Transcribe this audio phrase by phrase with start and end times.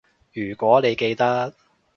[0.33, 1.53] 如果你記得